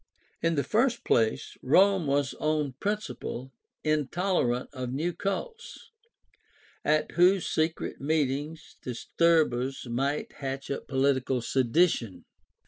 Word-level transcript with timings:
In 0.41 0.55
the 0.55 0.63
first 0.63 1.03
place 1.03 1.55
Rome 1.61 2.07
was 2.07 2.33
on 2.39 2.73
principle 2.79 3.53
intolerant 3.83 4.71
of 4.73 4.91
new 4.91 5.13
cults, 5.13 5.91
at 6.83 7.11
whose 7.11 7.45
secret 7.45 8.01
meetings 8.01 8.77
disturbers 8.81 9.85
might 9.87 10.31
hatch 10.37 10.71
up 10.71 10.87
political 10.87 11.39
sedition. 11.39 12.25